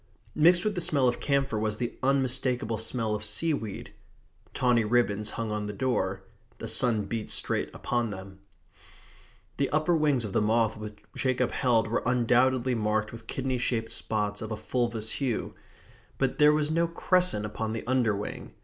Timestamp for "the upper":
9.57-9.95